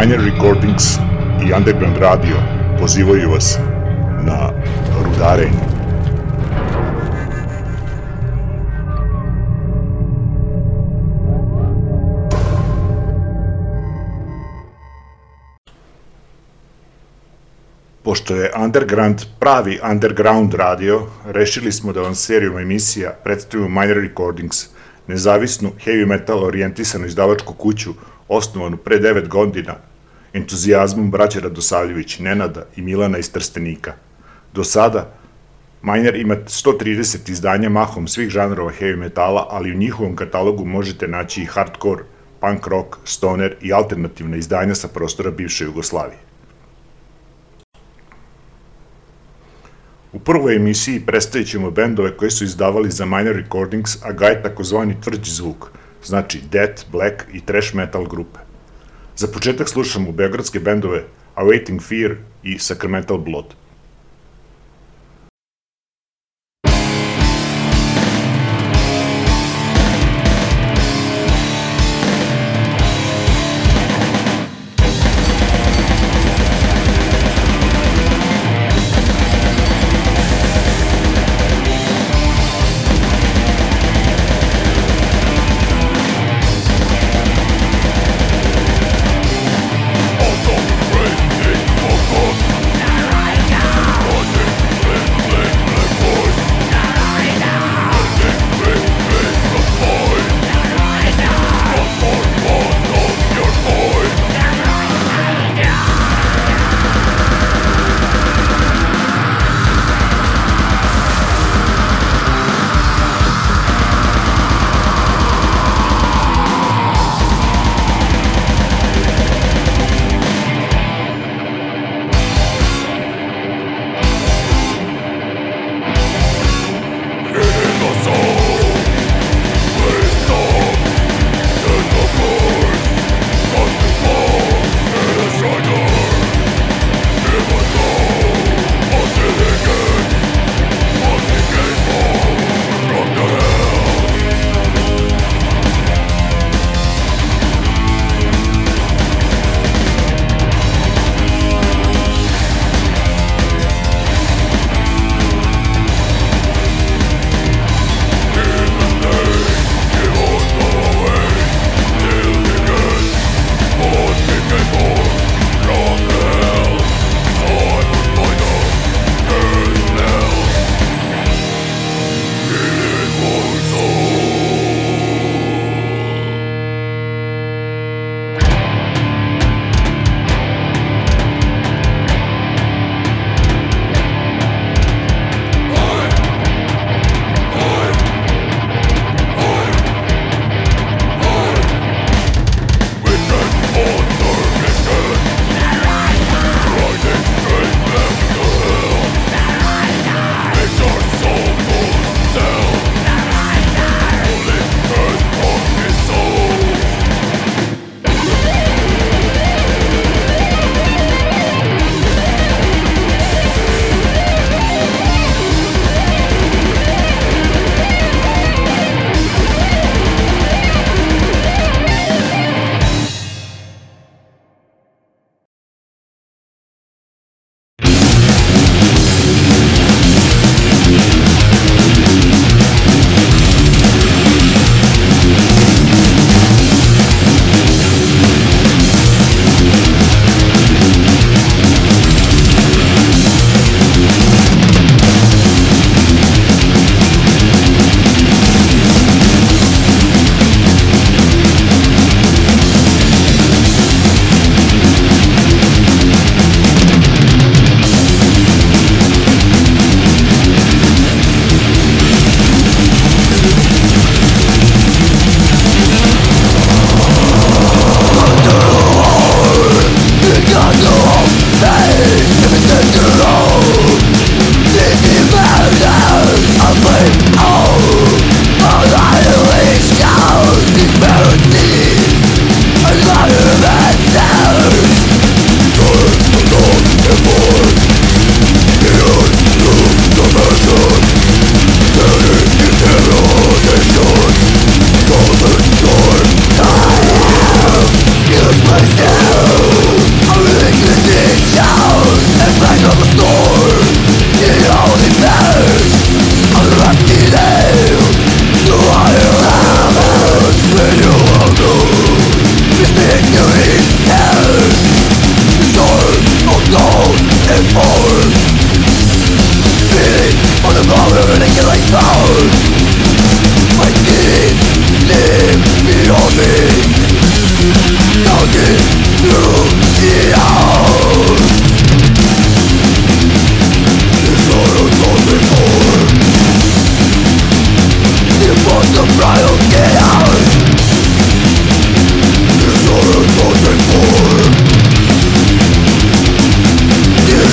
[0.00, 0.98] Miner Recordings
[1.46, 2.36] i Underground Radio
[2.80, 3.58] pozivaju vas
[4.22, 4.50] na
[5.04, 5.58] rudarenje.
[18.02, 24.66] Pošto je Underground pravi underground radio, rešili smo da vam serijom emisija predstavimo Minor Recordings,
[25.06, 27.94] nezavisnu heavy metal orijentisanu izdavačku kuću,
[28.28, 29.74] osnovanu pre 9 godina,
[30.32, 33.92] entuzijazmom braća Radosavljević, Nenada i Milana iz Trstenika.
[34.54, 35.12] Do sada,
[35.82, 41.42] Miner ima 130 izdanja mahom svih žanrova heavy metala, ali u njihovom katalogu možete naći
[41.42, 42.02] i hardcore,
[42.40, 46.18] punk rock, stoner i alternativna izdanja sa prostora bivše Jugoslavije.
[50.12, 55.00] U prvoj emisiji predstavit ćemo bendove koji su izdavali za Minor Recordings, a gaj takozvani
[55.00, 55.70] tvrđi zvuk,
[56.06, 58.38] znači death, black i trash metal grupe.
[59.16, 61.04] Za početak slušamo beogradske bendove
[61.36, 63.54] Awaiting Fear i Sacramental Blood.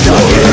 [0.04, 0.43] Sorry.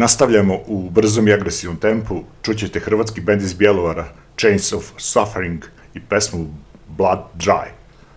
[0.00, 5.64] Nastavljamo u brzom i agresivnom tempu, čućete hrvatski bend iz Bjelovara, Chains of Suffering
[5.94, 6.46] i pesmu
[6.88, 7.66] Blood Dry,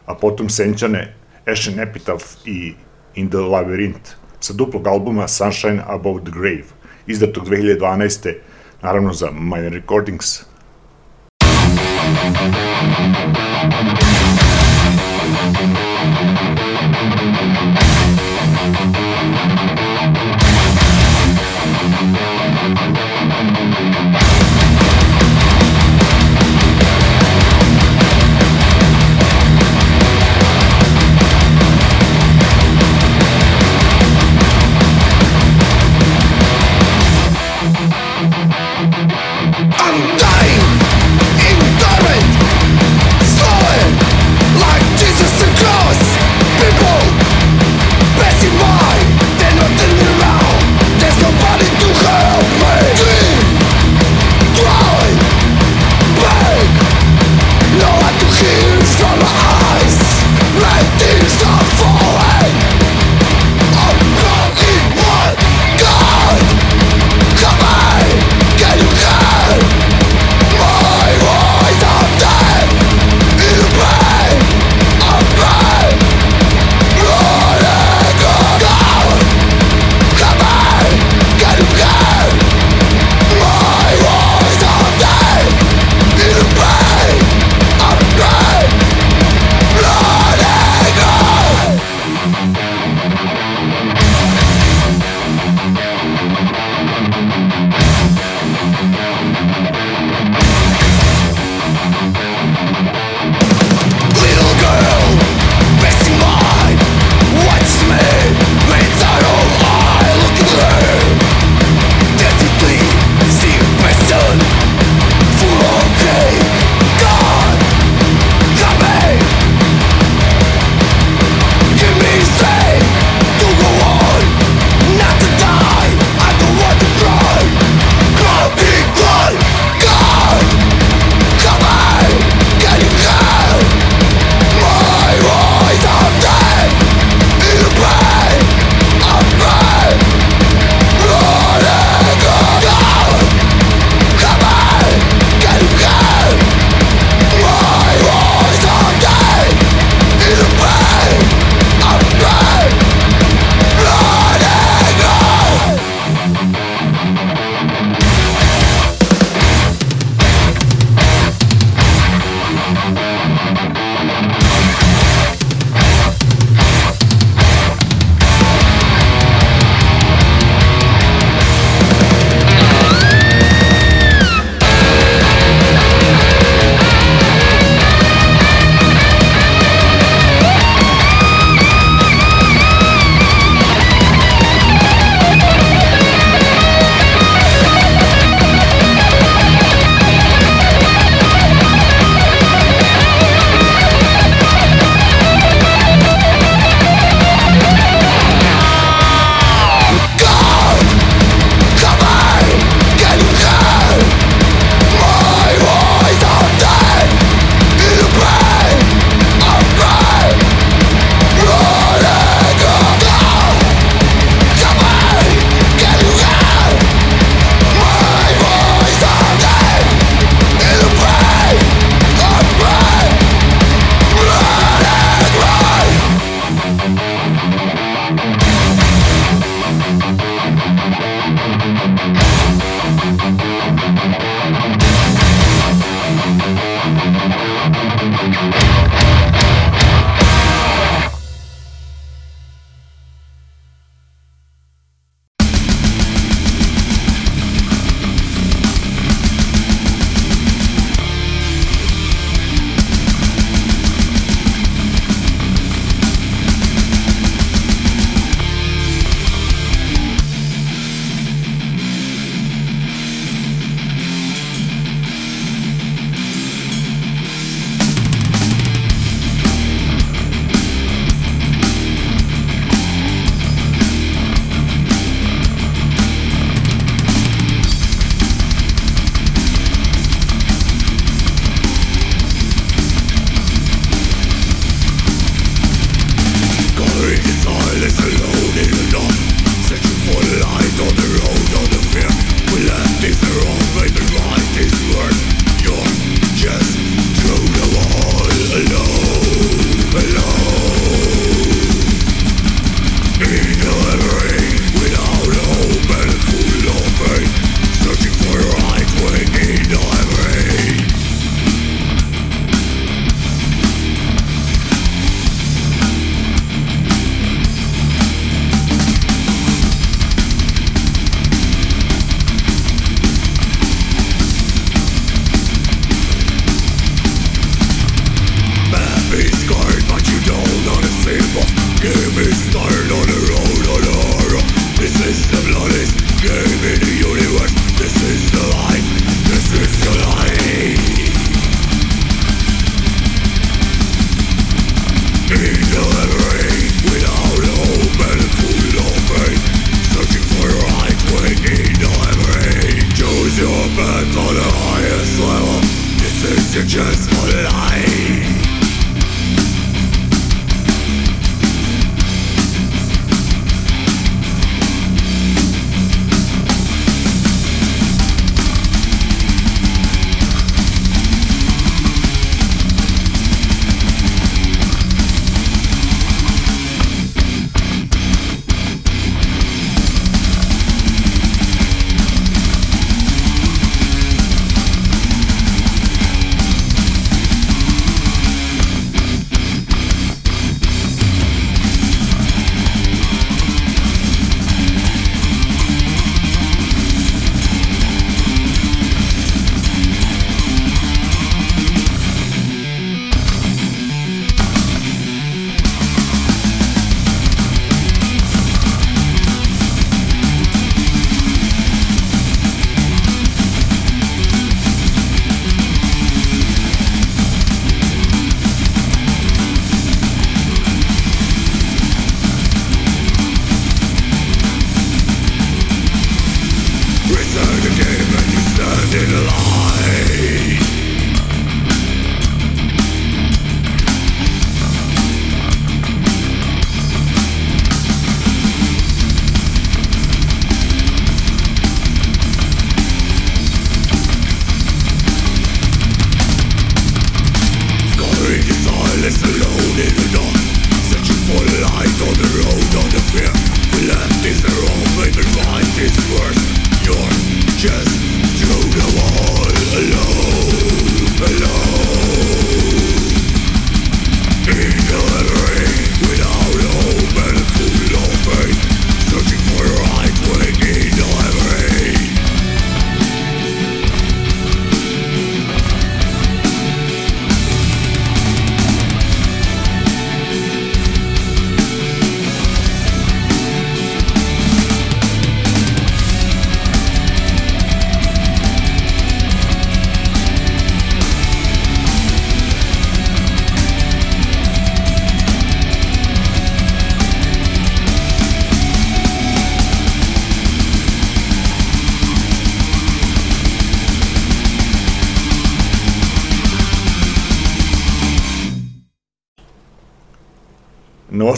[0.05, 1.15] a potom Senčane,
[1.45, 2.73] Ashen Epitaph i
[3.15, 6.71] In the Labyrinth, sa duplog albuma Sunshine Above the Grave,
[7.07, 8.33] izdatog 2012.
[8.81, 10.43] naravno za Minor Recordings.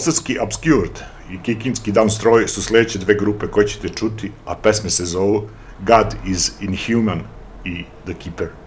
[0.06, 1.00] Novosadski Obscured
[1.32, 6.16] i Kikinski Downstroy su sledeće dve grupe koje ćete čuti, a pesme se zovu God
[6.28, 7.22] is Inhuman
[7.64, 8.65] i The Keeper.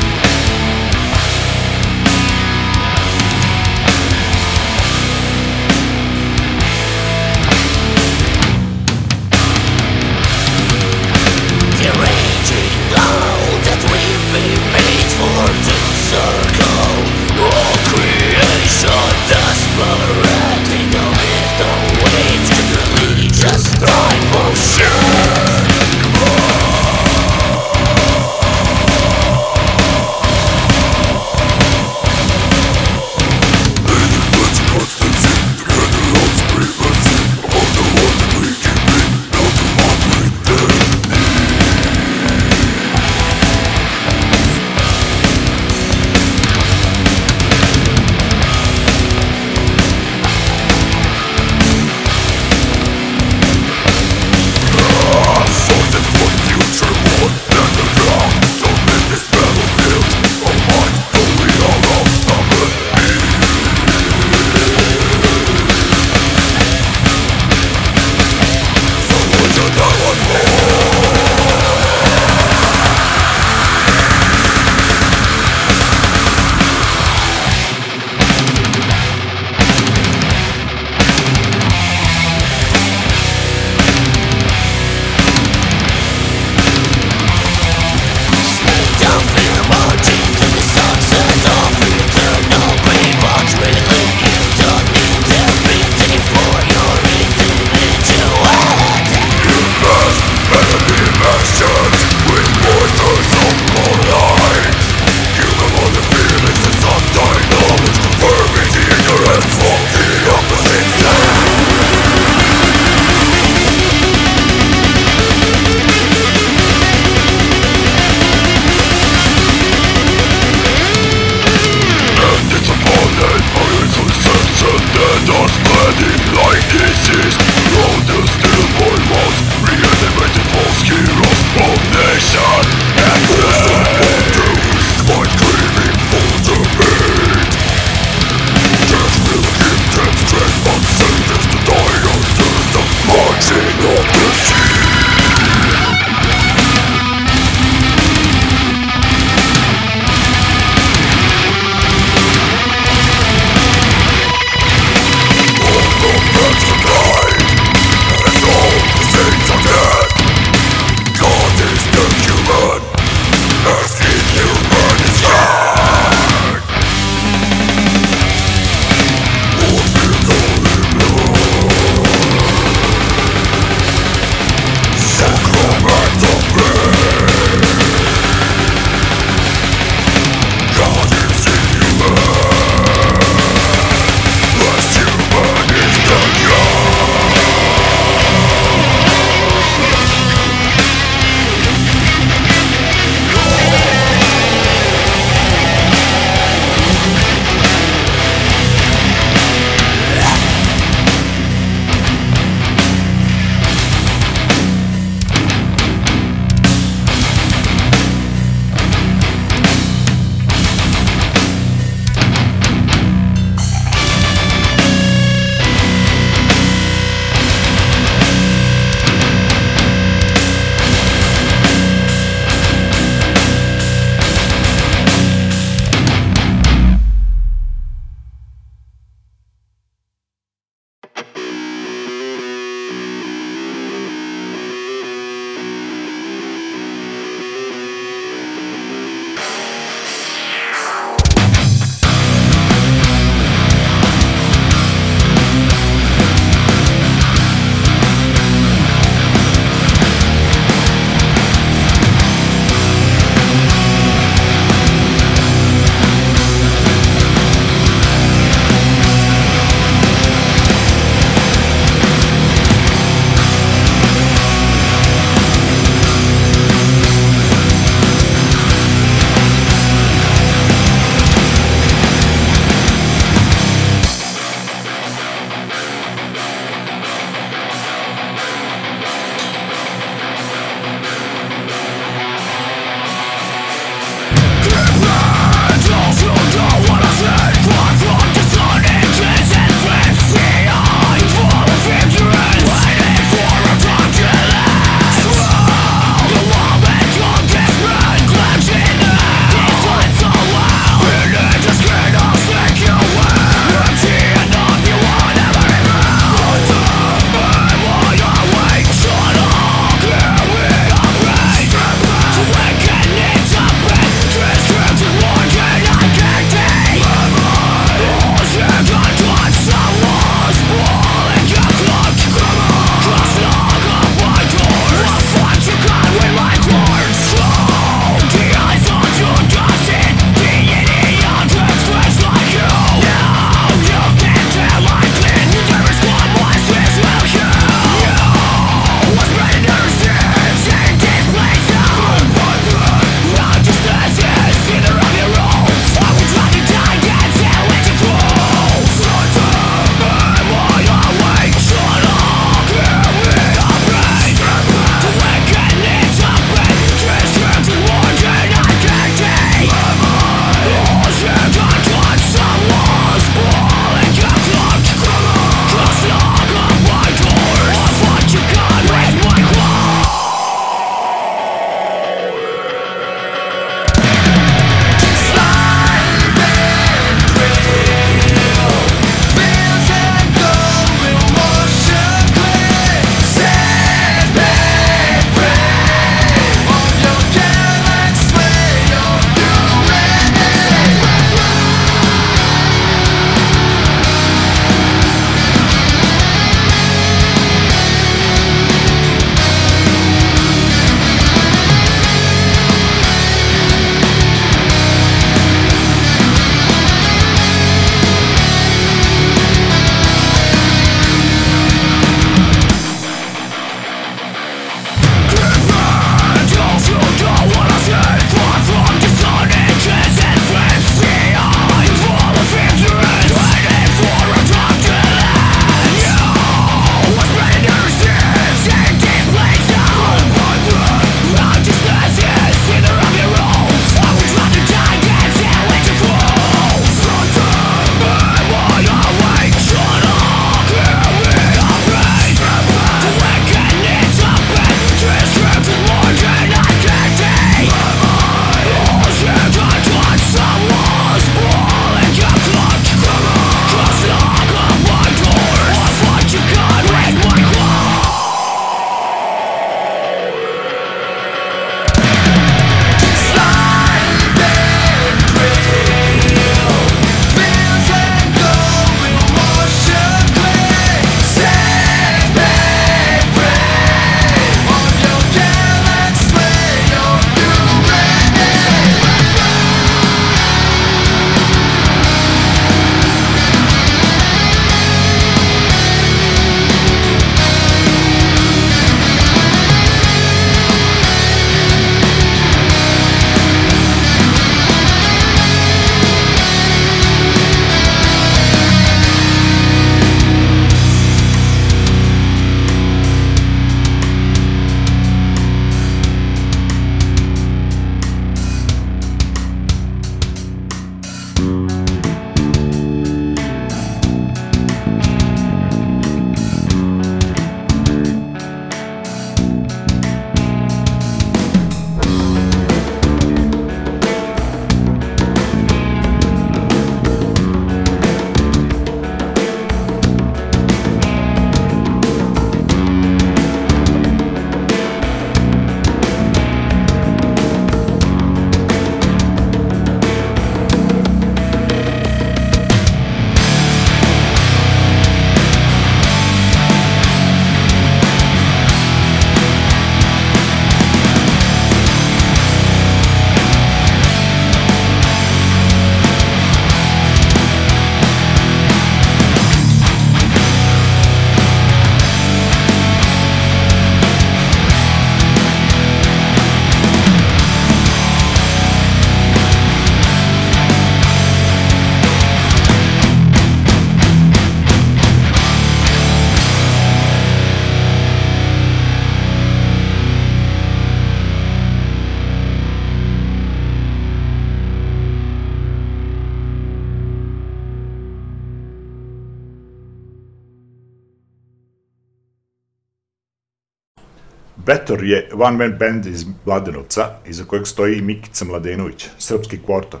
[594.66, 600.00] Betor je one man band iz Mladenovca, iza kojeg stoji Mikica Mladenović, srpski kvorton.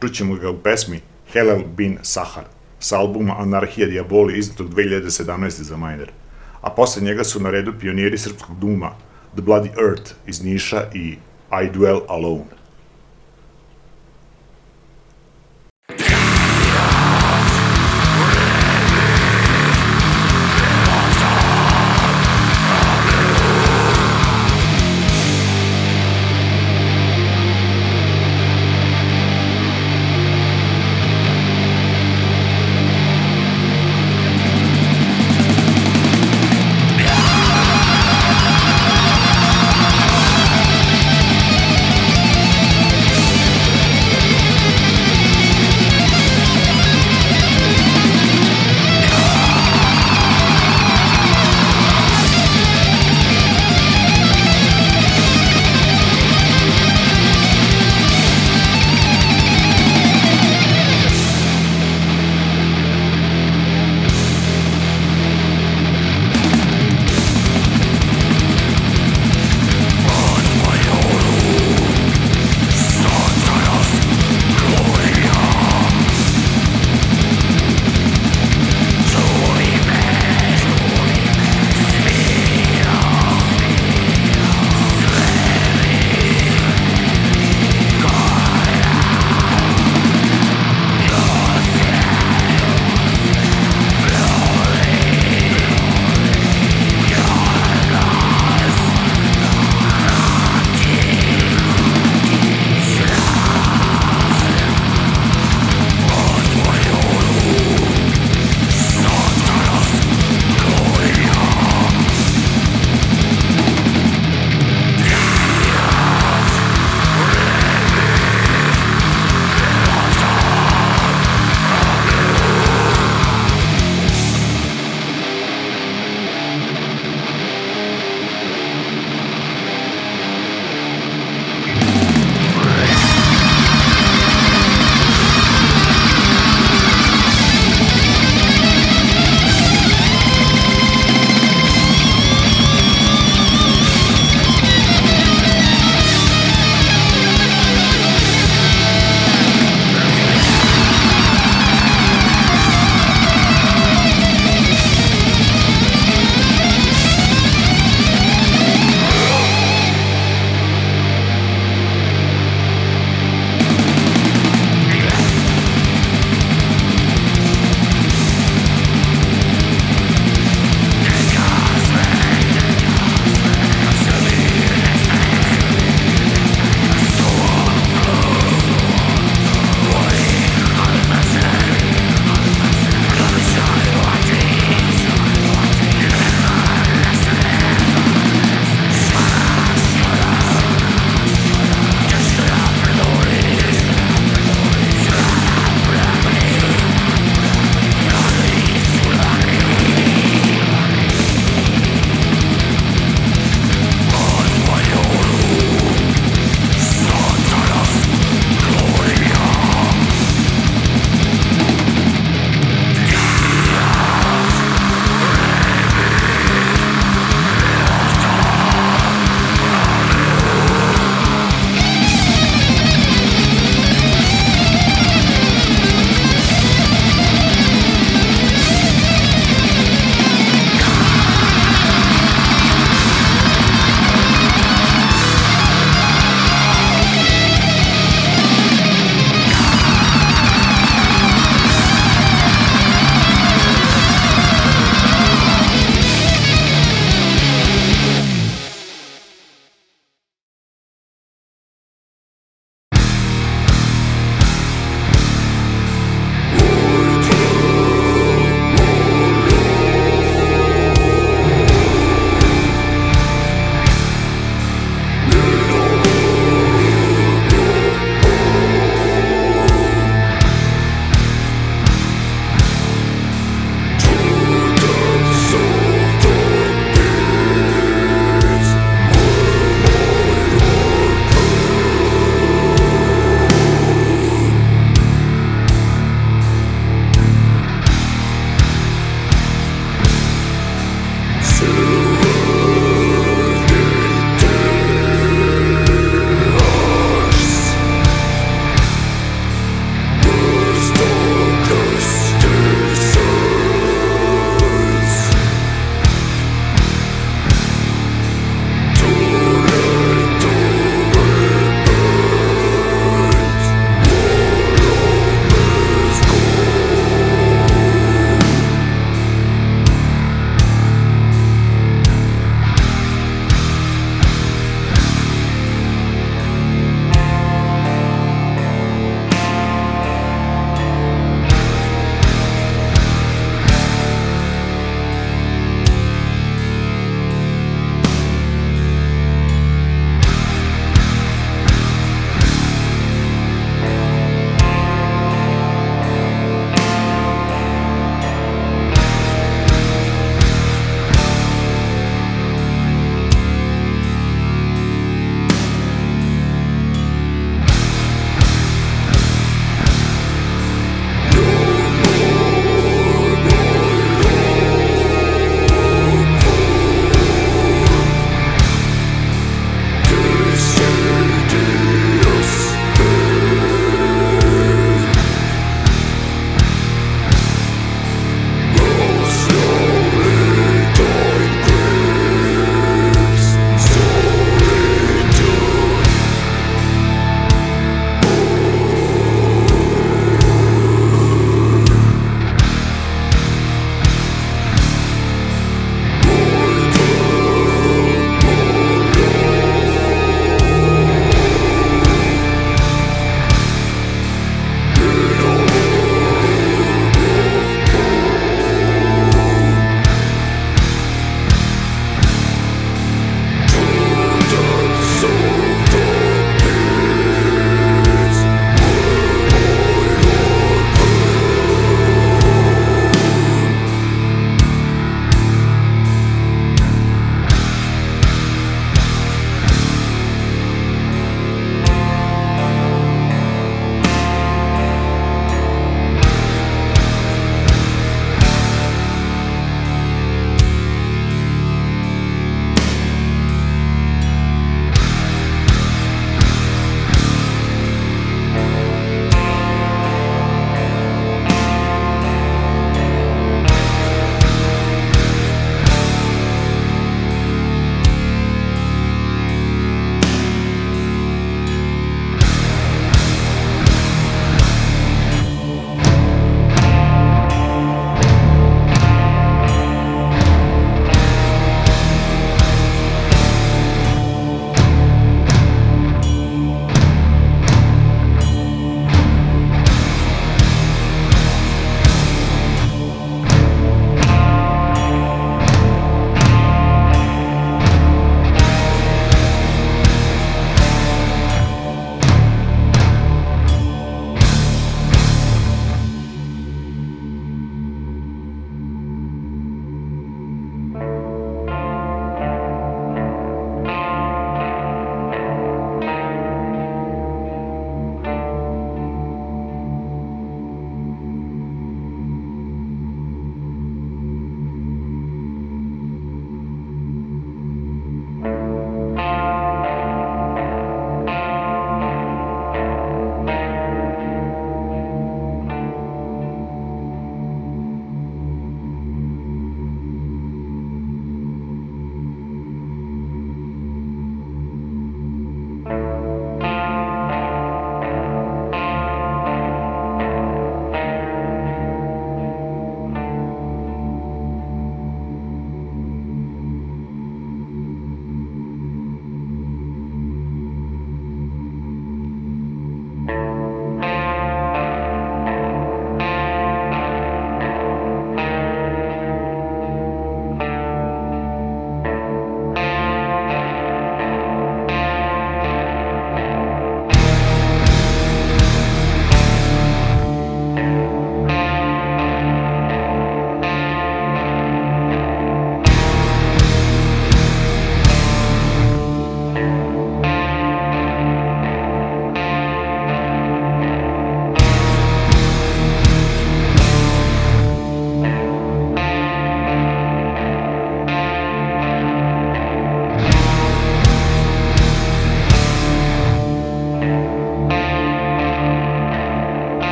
[0.00, 1.00] Čućemo ga u pesmi
[1.32, 2.44] Helel bin Sahar,
[2.78, 5.48] sa albuma Anarhija Diaboli iznatog 2017.
[5.62, 6.10] za Miner.
[6.60, 8.90] A posle njega su na redu pioniri srpskog duma
[9.34, 11.16] The Bloody Earth iz Niša i
[11.50, 12.59] I Dwell Alone.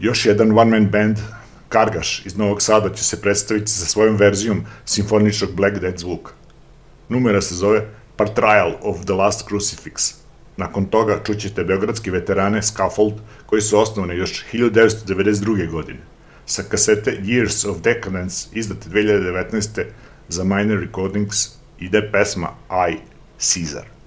[0.00, 1.18] Još jedan one-man band,
[1.68, 6.32] Kargaš iz Novog Sada će se predstaviti sa svojom verzijom simfoničnog Black Death zvuka.
[7.08, 7.86] Numera se zove
[8.16, 10.14] Partrial of the Last Crucifix.
[10.56, 13.14] Nakon toga čućete beogradski veterane Scaffold
[13.46, 15.70] koji su osnovane još 1992.
[15.70, 16.00] godine
[16.46, 19.84] sa kasete Years of Decadence izdate 2019.
[20.28, 21.48] za Minor Recordings
[21.78, 22.48] ide pesma
[22.90, 22.96] I,
[23.38, 23.99] Caesar.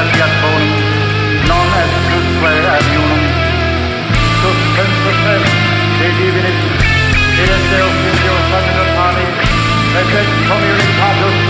[0.00, 0.74] stati al fondo,
[1.46, 3.20] non è più avion,
[4.40, 5.40] sospeso per
[5.98, 6.52] le divine,
[7.36, 9.24] e le offese fatto fare,
[9.92, 11.49] perché come ritardo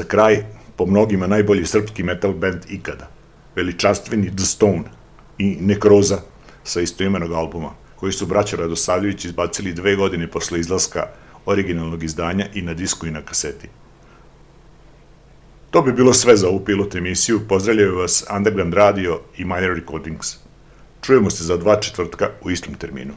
[0.00, 0.44] za kraj,
[0.76, 3.08] po mnogima najbolji srpski metal band ikada,
[3.56, 4.84] veličastveni The Stone
[5.38, 6.22] i Nekroza
[6.64, 11.06] sa istoimenog albuma, koji su braća Radosavljević izbacili dve godine posle izlaska
[11.46, 13.68] originalnog izdanja i na disku i na kaseti.
[15.70, 17.40] To bi bilo sve za ovu pilot emisiju.
[17.48, 20.36] Pozdravljaju vas Underground Radio i Minor Recordings.
[21.02, 23.14] Čujemo se za dva četvrtka u istom terminu.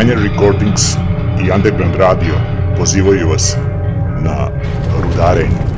[0.00, 0.96] Minor Recordings
[1.44, 2.34] i Underground Radio
[2.76, 3.56] pozivaju vas
[4.22, 4.48] na
[5.02, 5.69] rudarenje.